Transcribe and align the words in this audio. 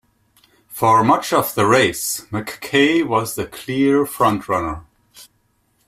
For 0.67 1.03
much 1.03 1.31
of 1.31 1.53
the 1.53 1.67
race, 1.67 2.25
MacKay 2.31 3.03
was 3.03 3.35
the 3.35 3.45
clear 3.45 4.03
front-runner. 4.07 4.81